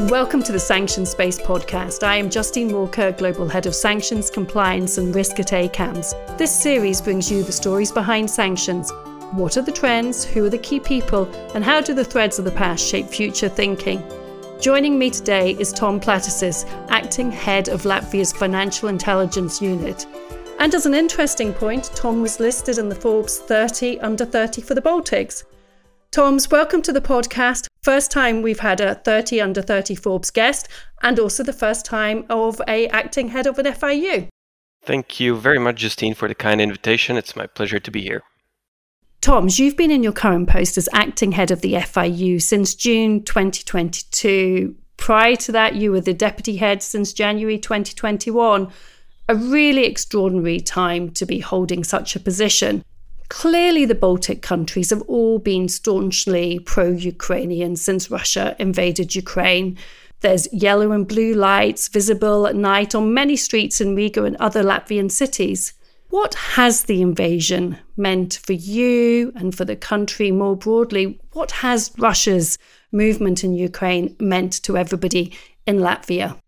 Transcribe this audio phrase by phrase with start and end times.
[0.00, 2.02] Welcome to the Sanctions Space podcast.
[2.06, 6.36] I am Justine Walker, Global Head of Sanctions, Compliance and Risk at ACAMS.
[6.36, 8.92] This series brings you the stories behind sanctions.
[9.32, 11.24] What are the trends, who are the key people,
[11.54, 14.02] and how do the threads of the past shape future thinking?
[14.60, 20.06] Joining me today is Tom Platacis, Acting Head of Latvia's Financial Intelligence Unit.
[20.58, 24.74] And as an interesting point, Tom was listed in the Forbes 30 under 30 for
[24.74, 25.44] the Baltics.
[26.10, 27.68] Toms, welcome to the podcast.
[27.86, 30.66] First time we've had a 30 under 30 Forbes guest,
[31.02, 34.26] and also the first time of a acting head of an FIU.
[34.82, 37.16] Thank you very much, Justine, for the kind invitation.
[37.16, 38.24] It's my pleasure to be here.
[39.20, 43.22] Toms, you've been in your current post as acting head of the FIU since June
[43.22, 44.74] 2022.
[44.96, 48.68] Prior to that, you were the deputy head since January 2021.
[49.28, 52.82] A really extraordinary time to be holding such a position.
[53.28, 59.76] Clearly, the Baltic countries have all been staunchly pro Ukrainian since Russia invaded Ukraine.
[60.20, 64.62] There's yellow and blue lights visible at night on many streets in Riga and other
[64.62, 65.74] Latvian cities.
[66.08, 71.20] What has the invasion meant for you and for the country more broadly?
[71.32, 72.58] What has Russia's
[72.92, 76.38] movement in Ukraine meant to everybody in Latvia?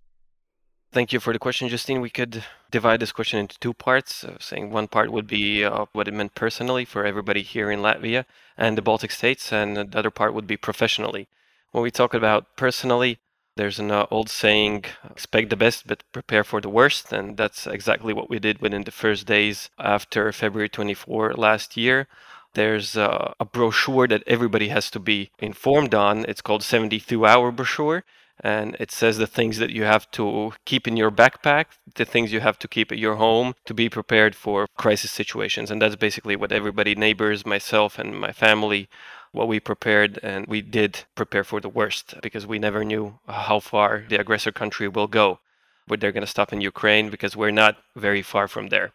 [0.90, 2.00] Thank you for the question, Justine.
[2.00, 4.24] We could divide this question into two parts.
[4.24, 7.80] Uh, saying one part would be uh, what it meant personally for everybody here in
[7.80, 8.24] Latvia
[8.56, 11.28] and the Baltic states, and the other part would be professionally.
[11.72, 13.18] When we talk about personally,
[13.56, 17.12] there's an uh, old saying, expect the best but prepare for the worst.
[17.12, 22.06] And that's exactly what we did within the first days after February 24 last year.
[22.54, 26.24] There's uh, a brochure that everybody has to be informed on.
[26.26, 28.04] It's called 72 hour brochure
[28.40, 32.32] and it says the things that you have to keep in your backpack, the things
[32.32, 35.70] you have to keep at your home to be prepared for crisis situations.
[35.70, 38.88] And that's basically what everybody, neighbors, myself, and my family,
[39.32, 40.20] what we prepared.
[40.22, 44.52] And we did prepare for the worst because we never knew how far the aggressor
[44.52, 45.40] country will go.
[45.88, 48.92] But they're going to stop in Ukraine because we're not very far from there.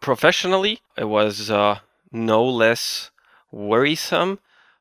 [0.00, 1.80] Professionally, it was uh,
[2.10, 3.10] no less
[3.52, 4.38] worrisome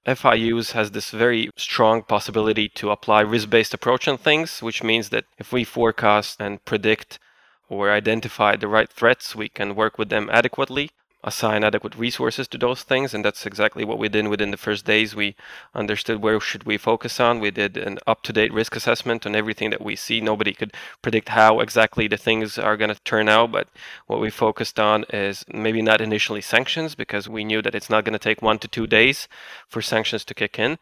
[0.10, 5.26] FIUs has this very strong possibility to apply risk-based approach on things, which means that
[5.38, 7.20] if we forecast and predict
[7.68, 10.90] or identify the right threats, we can work with them adequately
[11.24, 14.28] assign adequate resources to those things and that's exactly what we did.
[14.28, 15.36] Within the first days we
[15.76, 17.40] understood where should we focus on.
[17.40, 20.22] We did an up-to-date risk assessment on everything that we see.
[20.22, 23.68] Nobody could predict how exactly the things are going to turn out but
[24.08, 28.06] what we focused on is maybe not initially sanctions because we knew that it's not
[28.06, 29.28] going to take one to two days
[29.68, 30.78] for sanctions to kick in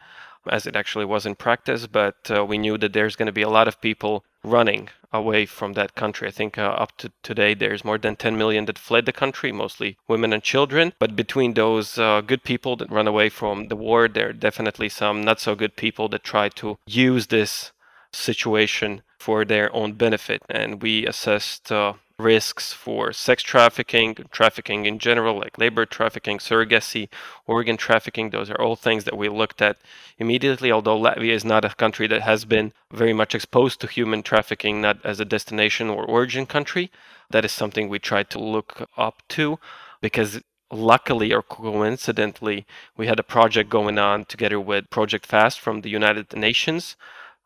[0.49, 3.41] as it actually was in practice, but uh, we knew that there's going to be
[3.41, 6.27] a lot of people running away from that country.
[6.27, 9.51] I think uh, up to today, there's more than 10 million that fled the country,
[9.51, 10.93] mostly women and children.
[10.99, 14.89] But between those uh, good people that run away from the war, there are definitely
[14.89, 17.71] some not so good people that try to use this
[18.11, 20.41] situation for their own benefit.
[20.49, 27.09] And we assessed uh, risks for sex trafficking, trafficking in general, like labor trafficking, surrogacy,
[27.45, 28.29] organ trafficking.
[28.29, 29.77] Those are all things that we looked at
[30.17, 30.71] immediately.
[30.71, 34.81] Although Latvia is not a country that has been very much exposed to human trafficking,
[34.81, 36.91] not as a destination or origin country,
[37.29, 39.59] that is something we tried to look up to
[40.01, 40.41] because
[40.71, 42.65] luckily or coincidentally,
[42.97, 46.95] we had a project going on together with Project FAST from the United Nations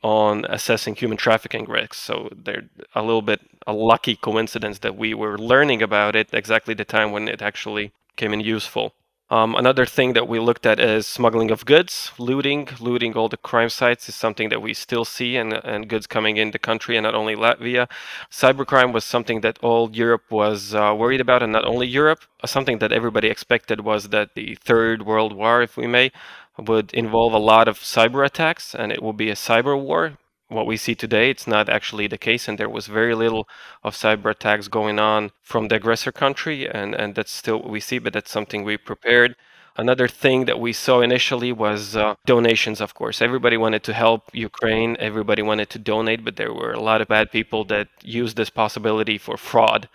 [0.02, 1.98] on assessing human trafficking risks.
[1.98, 6.74] So they're a little bit a lucky coincidence that we were learning about it exactly
[6.74, 8.94] the time when it actually came in useful.
[9.32, 13.38] Um, another thing that we looked at is smuggling of goods, looting, looting all the
[13.38, 16.98] crime sites is something that we still see, and, and goods coming in the country,
[16.98, 17.88] and not only Latvia.
[18.30, 22.24] Cybercrime was something that all Europe was uh, worried about, and not only Europe.
[22.46, 26.12] Something that everybody expected was that the Third World War, if we may,
[26.58, 30.18] would involve a lot of cyber attacks and it will be a cyber war.
[30.48, 33.48] What we see today, it's not actually the case, and there was very little
[33.84, 37.80] of cyber attacks going on from the aggressor country, and, and that's still what we
[37.80, 39.38] see, but that's something we prepared.
[39.78, 43.22] Another thing that we saw initially was uh, donations, of course.
[43.22, 47.08] Everybody wanted to help Ukraine, everybody wanted to donate, but there were a lot of
[47.08, 49.88] bad people that used this possibility for fraud.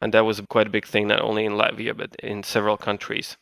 [0.00, 3.36] And that was quite a big thing, not only in Latvia, but in several countries.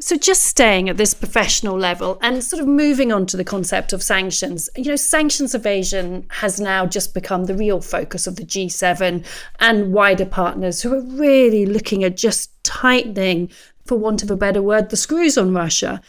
[0.00, 3.92] So, just staying at this professional level and sort of moving on to the concept
[3.92, 8.42] of sanctions, you know, sanctions evasion has now just become the real focus of the
[8.42, 9.24] G7
[9.60, 13.50] and wider partners who are really looking at just tightening,
[13.84, 16.00] for want of a better word, the screws on Russia.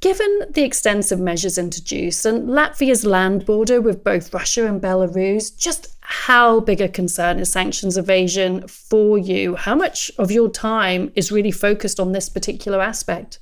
[0.00, 5.97] Given the extensive measures introduced and Latvia's land border with both Russia and Belarus, just
[6.10, 9.56] how big a concern is sanctions evasion for you?
[9.56, 13.40] How much of your time is really focused on this particular aspect?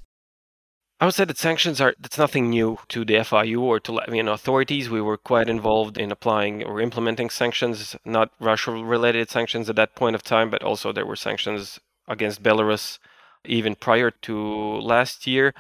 [0.99, 4.33] I would say that sanctions are that's nothing new to the FIU or to Latvian
[4.33, 4.91] authorities.
[4.91, 10.17] We were quite involved in applying or implementing sanctions, not Russia-related sanctions at that point
[10.17, 11.79] of time, but also there were sanctions
[12.09, 12.99] against Belarus
[13.45, 14.37] even prior to
[14.81, 15.55] last year.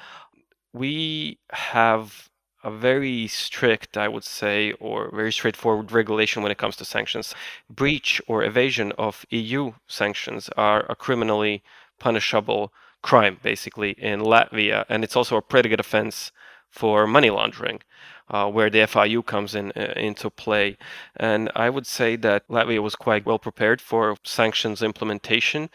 [0.72, 2.30] We have
[2.66, 7.32] a very strict, I would say, or very straightforward regulation when it comes to sanctions.
[7.70, 11.62] Breach or evasion of EU sanctions are a criminally
[12.00, 12.72] punishable
[13.02, 14.84] crime, basically, in Latvia.
[14.88, 16.32] And it's also a predicate offense
[16.68, 17.82] for money laundering,
[18.28, 20.76] uh, where the FIU comes in uh, into play.
[21.14, 25.70] And I would say that Latvia was quite well prepared for sanctions implementation.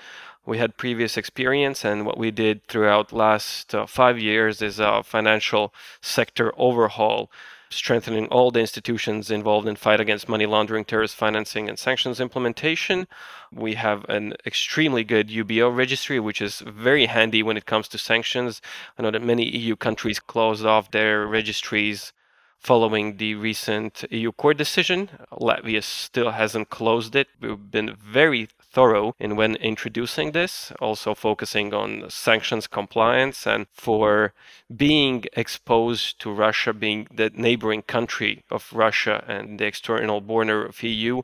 [0.46, 5.04] We had previous experience, and what we did throughout last uh, five years is a
[5.04, 7.30] financial sector overhaul
[7.72, 13.08] strengthening all the institutions involved in fight against money laundering, terrorist financing, and sanctions implementation.
[13.52, 17.98] We have an extremely good UBO registry, which is very handy when it comes to
[17.98, 18.62] sanctions.
[18.98, 22.14] I know that many EU countries closed off their registries
[22.60, 25.10] following the recent EU court decision.
[25.32, 27.28] Latvia still hasn't closed it.
[27.40, 34.34] We've been very thorough in when introducing this, also focusing on sanctions compliance and for
[34.76, 40.82] being exposed to Russia being the neighboring country of Russia and the external border of
[40.84, 41.22] EU,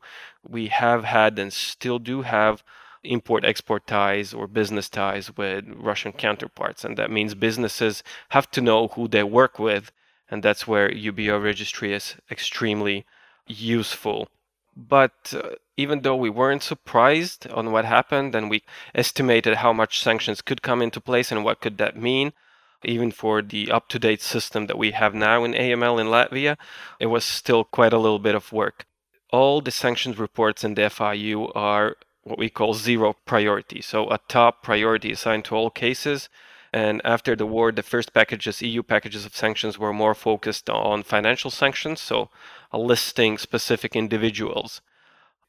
[0.48, 2.64] we have had and still do have
[3.04, 6.84] import export ties or business ties with Russian counterparts.
[6.84, 9.92] And that means businesses have to know who they work with.
[10.30, 13.06] And that's where UBO registry is extremely
[13.48, 14.28] useful.
[14.78, 18.62] But uh, even though we weren't surprised on what happened and we
[18.94, 22.32] estimated how much sanctions could come into place and what could that mean,
[22.86, 26.58] even for the up-to-date system that we have now in AML in Latvia,
[27.00, 28.86] it was still quite a little bit of work.
[29.32, 34.20] All the sanctions reports in the FIU are what we call zero priority, so a
[34.28, 36.30] top priority assigned to all cases.
[36.74, 41.04] And after the war, the first packages, EU packages of sanctions, were more focused on
[41.04, 42.30] financial sanctions, so
[42.74, 44.82] listing specific individuals.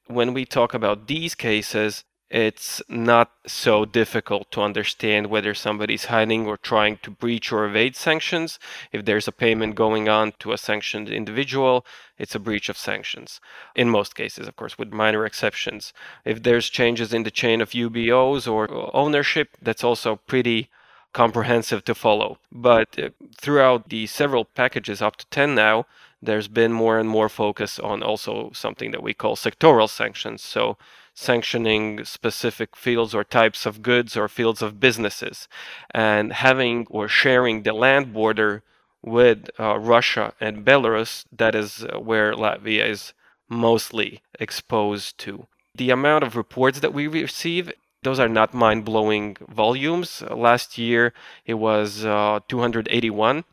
[0.06, 6.46] When we talk about these cases, it's not so difficult to understand whether somebody's hiding
[6.46, 8.58] or trying to breach or evade sanctions.
[8.92, 11.86] If there's a payment going on to a sanctioned individual,
[12.18, 13.40] it's a breach of sanctions.
[13.74, 15.94] In most cases, of course, with minor exceptions.
[16.24, 20.68] If there's changes in the chain of UBOs or ownership, that's also pretty
[21.12, 22.38] comprehensive to follow.
[22.52, 25.87] But uh, throughout the several packages, up to 10 now,
[26.20, 30.43] there's been more and more focus on also something that we call sectoral sanctions.
[30.43, 30.76] So,
[31.14, 35.49] sanctioning specific fields or types of goods or fields of businesses,
[35.90, 38.62] and having or sharing the land border
[39.02, 43.14] with uh, Russia and Belarus, that is uh, where Latvia is
[43.49, 45.46] mostly exposed to.
[45.75, 47.72] The amount of reports that we receive
[48.02, 50.22] those are not mind blowing volumes.
[50.30, 51.12] Last year
[51.44, 53.44] it was uh, 281.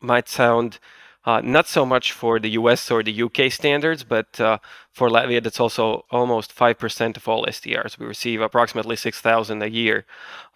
[0.00, 0.78] Might sound
[1.26, 4.56] uh, not so much for the US or the UK standards, but uh,
[4.90, 7.98] for Latvia, that's also almost 5% of all STRs.
[7.98, 10.06] We receive approximately 6,000 a year.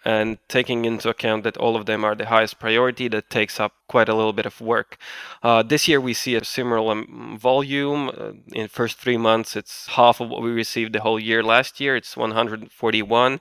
[0.03, 3.73] And taking into account that all of them are the highest priority, that takes up
[3.87, 4.97] quite a little bit of work.
[5.43, 8.09] Uh, this year, we see a similar um, volume.
[8.09, 11.79] Uh, in first three months, it's half of what we received the whole year last
[11.79, 11.95] year.
[11.95, 13.39] It's 141.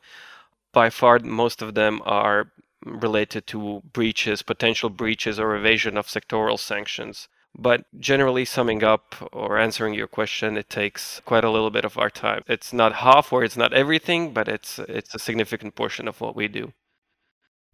[0.72, 2.50] By far, most of them are
[2.84, 7.28] related to breaches, potential breaches, or evasion of sectoral sanctions.
[7.56, 11.96] But generally, summing up or answering your question, it takes quite a little bit of
[11.96, 12.42] our time.
[12.48, 16.34] It's not half or it's not everything, but it's it's a significant portion of what
[16.34, 16.72] we do.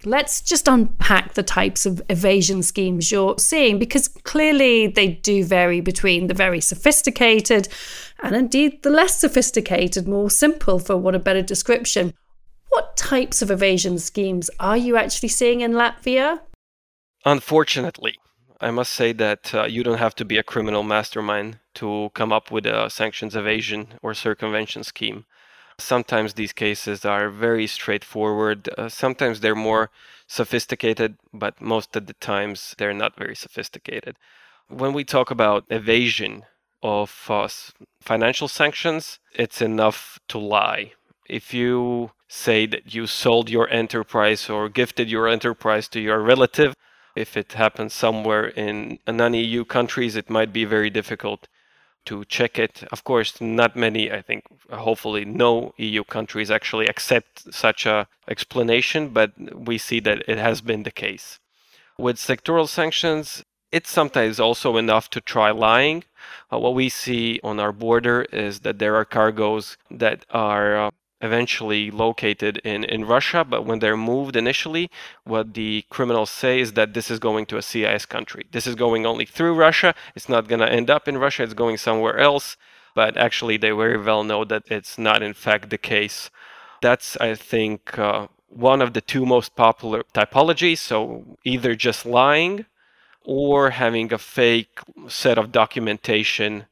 [0.05, 5.83] Let's just unpack the types of evasion schemes you're seeing because clearly they do vary
[5.83, 7.69] between the very sophisticated
[8.23, 12.15] and indeed the less sophisticated, more simple, for what a better description.
[12.71, 16.41] What types of evasion schemes are you actually seeing in Latvia?
[17.25, 18.15] Unfortunately,
[18.61, 22.33] I must say that uh, you don't have to be a criminal mastermind to come
[22.33, 25.25] up with a sanctions evasion or circumvention scheme.
[25.79, 28.69] Sometimes these cases are very straightforward.
[28.79, 29.91] Uh, sometimes they're more
[30.27, 34.17] sophisticated, but most of the times they're not very sophisticated.
[34.69, 36.45] When we talk about evasion
[36.83, 37.49] of uh,
[38.01, 40.93] financial sanctions, it's enough to lie.
[41.29, 46.75] If you say that you sold your enterprise or gifted your enterprise to your relative.
[47.17, 51.49] If it happens somewhere in non EU countries, it might be very difficult
[52.05, 52.85] to check it.
[52.93, 59.09] Of course, not many, I think, hopefully, no EU countries actually accept such a explanation,
[59.09, 61.41] but we see that it has been the case.
[61.99, 66.05] With sectoral sanctions, it's sometimes also enough to try lying.
[66.53, 70.91] Uh, what we see on our border is that there are cargoes that are uh,
[71.21, 74.91] eventually located in, in Russia, but when they're moved initially,
[75.25, 78.47] what the criminals say is that this is going to a CIS country.
[78.51, 79.95] This is going only through Russia.
[80.15, 82.57] It's not going to end up in Russia, it's going somewhere else.
[82.95, 86.31] But actually, they very well know that it's not, in fact, the case.
[86.83, 90.79] That's, I think, uh, one of the two most popular typologies.
[90.79, 92.67] So either just lying
[93.25, 96.67] or having a fake set of documentation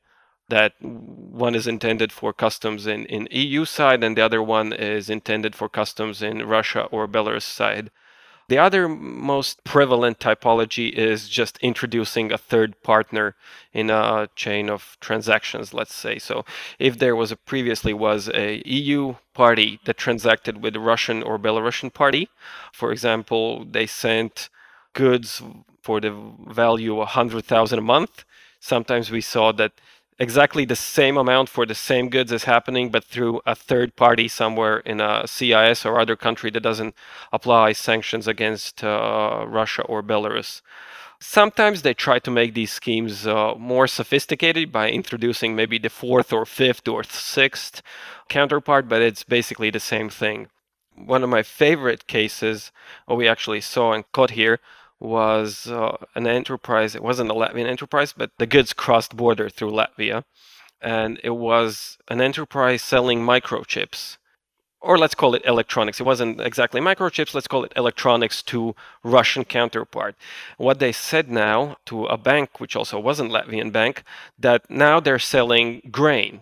[0.49, 5.11] that one is intended for customs in, in EU side and the other one is
[5.11, 7.91] intended for customs in Russia or Belarus side.
[8.49, 13.37] The other most prevalent typology is just introducing a third partner
[13.75, 16.19] in a chain of transactions, let's say.
[16.19, 16.47] So
[16.79, 21.39] if there was a previously was a EU party that transacted with a Russian or
[21.39, 22.31] Belarusian party,
[22.73, 24.49] for example, they sent
[24.95, 25.43] goods
[25.83, 26.11] for the
[26.49, 28.25] value of 100,000 a month.
[28.61, 29.73] Sometimes we saw that
[30.19, 34.29] exactly the same amount for the same goods is happening, but through a third party
[34.29, 36.95] somewhere in a CIS or other country that doesn't
[37.33, 40.61] apply sanctions against uh, Russia or Belarus.
[41.21, 46.33] Sometimes they try to make these schemes uh, more sophisticated by introducing maybe the fourth
[46.33, 47.83] or fifth or sixth
[48.29, 50.49] counterpart, but it's basically the same thing.
[50.95, 52.71] One of my favorite cases,
[53.09, 54.61] we actually saw and caught here,
[55.01, 56.95] was uh, an enterprise.
[56.95, 60.25] It wasn't a Latvian enterprise, but the goods crossed border through Latvia.
[60.81, 64.17] And it was an enterprise selling microchips,
[64.81, 65.99] or let's call it electronics.
[65.99, 70.15] It wasn't exactly microchips, let's call it electronics to Russian counterpart.
[70.57, 74.05] What they said now to a bank, which also wasn't Latvian bank,
[74.39, 76.41] that now they're selling grain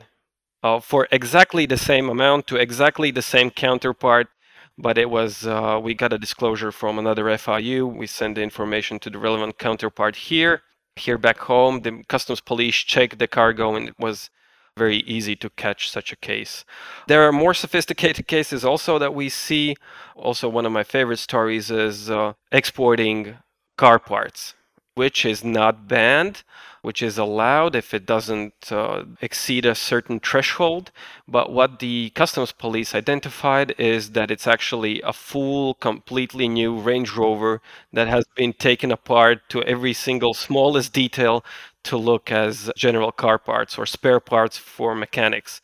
[0.62, 4.28] uh, for exactly the same amount to exactly the same counterpart
[4.78, 7.92] but it was uh, we got a disclosure from another FIU.
[7.92, 10.62] We sent the information to the relevant counterpart here.
[10.96, 14.30] Here back home, the customs police checked the cargo, and it was
[14.76, 16.64] very easy to catch such a case.
[17.06, 19.76] There are more sophisticated cases also that we see.
[20.14, 23.38] Also, one of my favorite stories is uh, exporting
[23.76, 24.54] car parts,
[24.94, 26.42] which is not banned,
[26.86, 30.92] which is allowed if it doesn't uh, exceed a certain threshold.
[31.26, 37.10] But what the customs police identified is that it's actually a full, completely new Range
[37.12, 37.60] Rover
[37.92, 41.44] that has been taken apart to every single smallest detail
[41.82, 45.60] to look as general car parts or spare parts for mechanics,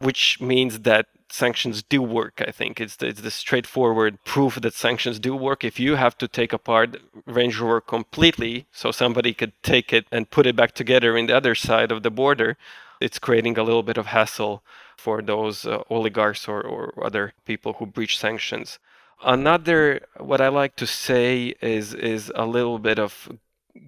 [0.00, 2.42] which means that sanctions do work.
[2.46, 5.64] I think it's the, it's the straightforward proof that sanctions do work.
[5.64, 10.30] If you have to take apart Range Rover completely, so somebody could take it and
[10.30, 12.56] put it back together in the other side of the border,
[13.00, 14.62] it's creating a little bit of hassle
[14.96, 18.78] for those uh, oligarchs or, or other people who breach sanctions.
[19.22, 23.28] Another, what I like to say is is a little bit of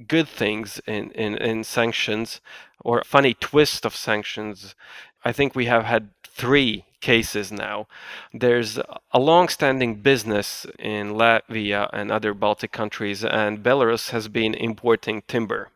[0.09, 2.41] good things in, in, in sanctions
[2.81, 4.75] or funny twist of sanctions.
[5.25, 7.87] I think we have had three cases now.
[8.33, 8.79] There's
[9.13, 15.71] a long-standing business in Latvia and other Baltic countries, and Belarus has been importing timber.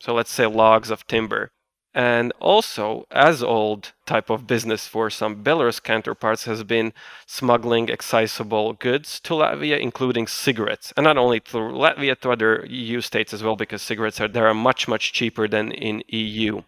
[0.00, 1.50] So let's say logs of timber.
[1.94, 6.92] And also, as old type of business for some Belarus counterparts has been
[7.26, 13.02] smuggling excisable goods to Latvia, including cigarettes, and not only to Latvia, to other EU
[13.02, 16.62] states as well, because cigarettes are there are much much cheaper than in EU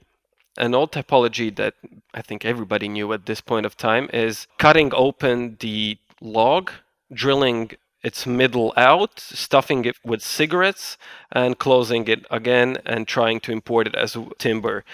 [0.56, 1.74] an old typology that
[2.12, 6.70] I think everybody knew at this point of time is cutting open the log,
[7.12, 10.98] drilling its middle out, stuffing it with cigarettes,
[11.32, 14.84] and closing it again and trying to import it as timber.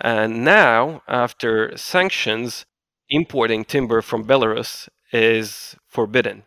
[0.00, 2.66] And now, after sanctions,
[3.08, 6.44] importing timber from Belarus is forbidden.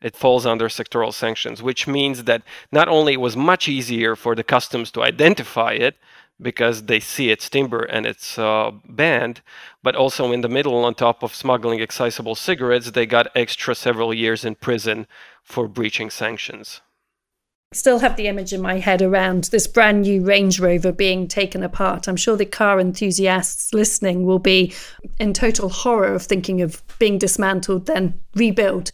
[0.00, 4.34] It falls under sectoral sanctions, which means that not only it was much easier for
[4.34, 5.96] the customs to identify it,
[6.40, 9.40] because they see it's timber and it's uh, banned.
[9.82, 14.14] But also in the middle, on top of smuggling excisable cigarettes, they got extra several
[14.14, 15.06] years in prison
[15.42, 16.80] for breaching sanctions.
[17.74, 21.62] Still have the image in my head around this brand new Range Rover being taken
[21.62, 22.08] apart.
[22.08, 24.72] I'm sure the car enthusiasts listening will be
[25.20, 28.90] in total horror of thinking of being dismantled, then rebuilt.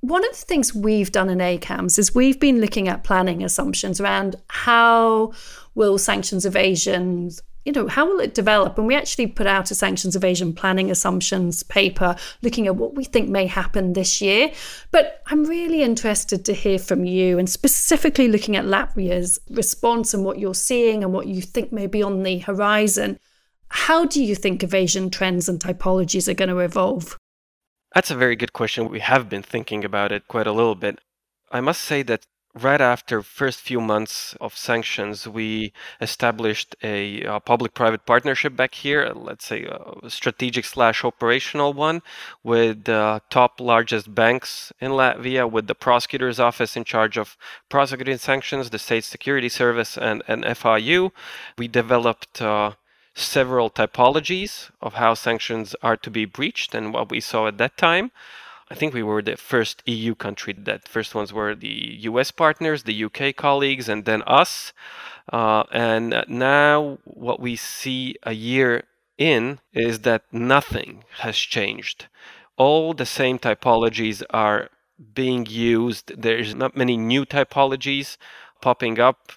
[0.00, 4.00] One of the things we've done in ACAMS is we've been looking at planning assumptions
[4.00, 5.32] around how
[5.74, 7.30] will sanctions evasion
[7.66, 8.78] you know, how will it develop?
[8.78, 13.02] And we actually put out a sanctions evasion planning assumptions paper looking at what we
[13.02, 14.52] think may happen this year.
[14.92, 20.24] But I'm really interested to hear from you and specifically looking at Latvia's response and
[20.24, 23.18] what you're seeing and what you think may be on the horizon.
[23.68, 27.18] How do you think evasion trends and typologies are going to evolve?
[27.94, 28.88] That's a very good question.
[28.88, 31.00] We have been thinking about it quite a little bit.
[31.50, 37.40] I must say that right after first few months of sanctions, we established a, a
[37.40, 42.02] public-private partnership back here, let's say a strategic slash operational one,
[42.42, 47.36] with the top largest banks in Latvia, with the prosecutor's office in charge of
[47.68, 51.10] prosecuting sanctions, the State Security Service, and, and FIU.
[51.58, 52.72] We developed uh,
[53.16, 57.76] several typologies of how sanctions are to be breached and what we saw at that
[57.78, 58.12] time.
[58.70, 60.52] I think we were the first EU country.
[60.52, 64.74] That first ones were the US partners, the UK colleagues, and then us.
[65.32, 68.84] Uh, and now what we see a year
[69.16, 72.06] in is that nothing has changed.
[72.58, 74.68] All the same typologies are
[75.14, 76.12] being used.
[76.20, 78.18] There's not many new typologies
[78.60, 79.32] popping up,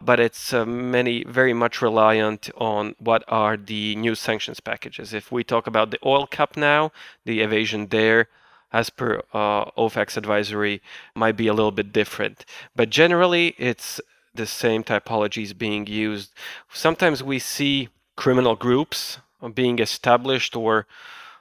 [0.00, 5.12] but it's uh, many very much reliant on what are the new sanctions packages.
[5.12, 6.92] If we talk about the oil cap now,
[7.24, 8.28] the evasion there
[8.74, 10.82] as per uh, OFAC's advisory,
[11.14, 12.44] might be a little bit different.
[12.74, 14.00] But generally, it's
[14.34, 16.32] the same typologies being used.
[16.72, 19.18] Sometimes we see criminal groups
[19.54, 20.86] being established or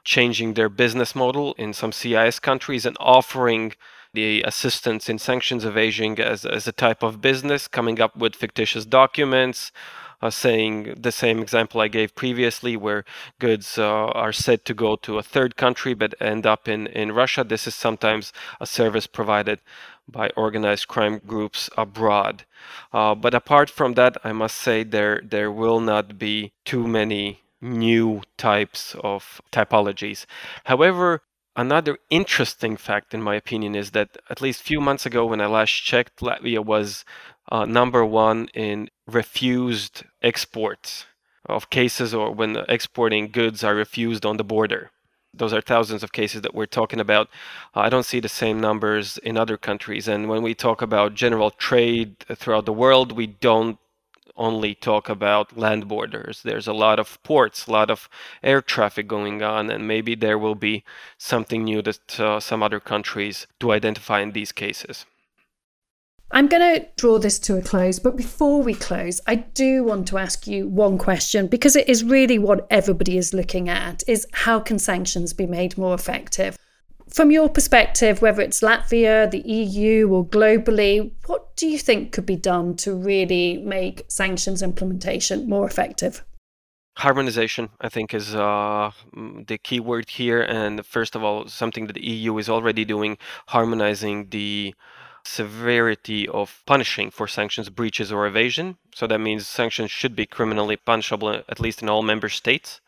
[0.04, 3.74] changing their business model in some CIS countries and offering
[4.14, 8.86] the assistance in sanctions evasion as, as a type of business, coming up with fictitious
[8.86, 9.72] documents,
[10.22, 13.04] uh, saying the same example I gave previously, where
[13.40, 17.12] goods uh, are said to go to a third country but end up in, in
[17.12, 17.44] Russia.
[17.44, 19.60] This is sometimes a service provided
[20.08, 22.46] by organized crime groups abroad.
[22.92, 27.42] Uh, but apart from that, I must say there there will not be too many
[27.62, 30.26] new types of typologies.
[30.66, 31.22] However,
[31.56, 35.42] another interesting fact, in my opinion, is that at least a few months ago, when
[35.42, 37.06] I last checked, Latvia was
[37.52, 41.06] uh, number one in refused exports
[41.46, 44.92] of cases or when exporting goods are refused on the border.
[45.36, 47.28] Those are thousands of cases that we're talking about.
[47.76, 50.08] Uh, I don't see the same numbers in other countries.
[50.08, 53.80] And when we talk about general trade throughout the world, we don't
[54.36, 56.42] only talk about land borders.
[56.44, 58.10] There's a lot of ports, a lot of
[58.42, 60.84] air traffic going on, and maybe there will be
[61.18, 65.06] something new that uh, some other countries do identify in these cases.
[66.32, 70.08] I'm going to draw this to a close, but before we close, I do want
[70.08, 74.26] to ask you one question because it is really what everybody is looking at is
[74.34, 76.58] how can sanctions be made more effective?
[77.08, 81.12] From your perspective, whether it's Latvia, the EU, or globally,
[81.56, 86.24] do you think could be done to really make sanctions implementation more effective?
[86.98, 90.42] Harmonization, I think, is uh, the key word here.
[90.42, 94.76] And first of all, something that the EU is already doing, harmonizing the
[95.26, 98.78] severity of punishing for sanctions breaches or evasion.
[98.94, 102.82] So that means sanctions should be criminally punishable, at least in all member states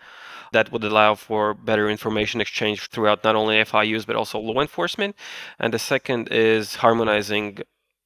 [0.51, 5.15] that would allow for better information exchange throughout not only FIUs but also law enforcement.
[5.60, 7.60] And the second is harmonizing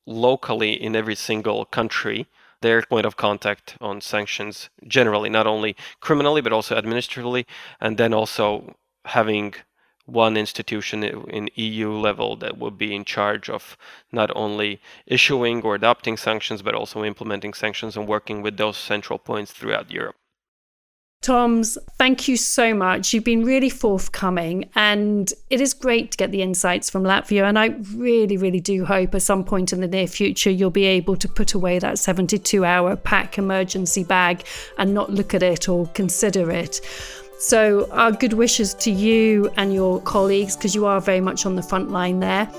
[0.10, 2.28] locally in every single country
[2.62, 7.46] their point of contact on sanctions generally, not only criminally but also administratively,
[7.80, 9.54] and then also having
[10.06, 13.78] one institution in EU level that would be in charge of
[14.12, 19.20] not only issuing or adopting sanctions but also implementing sanctions and working with those central
[19.20, 20.16] points throughout Europe.
[21.22, 23.14] Toms, thank you so much.
[23.14, 27.44] You've been really forthcoming, and it is great to get the insights from Latvia.
[27.44, 30.86] And I really, really do hope at some point in the near future you'll be
[30.86, 34.46] able to put away that 72 hour pack emergency bag
[34.78, 36.80] and not look at it or consider it.
[37.38, 41.58] So, our good wishes to you and your colleagues, because you are very much on
[41.58, 42.50] the front line there.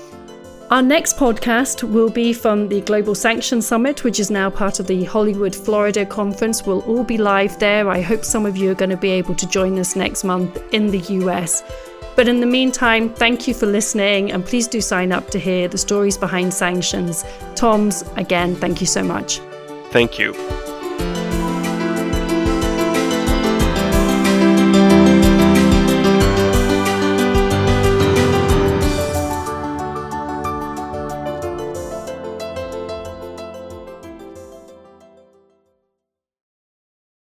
[0.71, 4.87] Our next podcast will be from the Global Sanctions Summit, which is now part of
[4.87, 6.65] the Hollywood, Florida conference.
[6.65, 7.89] We'll all be live there.
[7.89, 10.63] I hope some of you are going to be able to join us next month
[10.73, 11.61] in the US.
[12.15, 15.67] But in the meantime, thank you for listening and please do sign up to hear
[15.67, 17.25] the stories behind sanctions.
[17.55, 19.39] Toms, again, thank you so much.
[19.91, 20.31] Thank you.